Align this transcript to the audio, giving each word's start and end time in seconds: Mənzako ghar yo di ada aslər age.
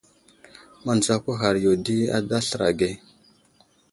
Mənzako 0.85 1.31
ghar 1.41 1.55
yo 1.63 1.71
di 1.85 1.97
ada 2.17 2.35
aslər 2.41 2.61
age. 2.69 2.91